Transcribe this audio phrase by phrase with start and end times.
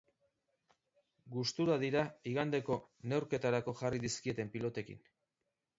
[1.35, 2.03] Gustura dira
[2.33, 2.79] igandeko
[3.13, 5.07] neurketarako jarri dizkieten pilotekin.